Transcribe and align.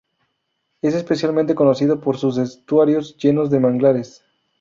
Es 0.81 0.95
especialmente 0.95 1.53
conocida 1.53 1.95
por 1.97 2.17
sus 2.17 2.39
estuarios 2.39 3.15
llenos 3.17 3.51
de 3.51 3.59
manglares. 3.59 4.23